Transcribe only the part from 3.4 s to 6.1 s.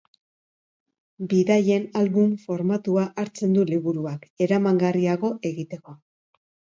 du liburuak, eramangarriago egiteko.